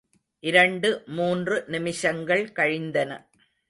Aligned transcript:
இரண்டு 0.39 1.03
மூன்று 1.05 1.63
நிமிஷங்கள் 1.67 2.51
கழிந்தன. 2.51 3.11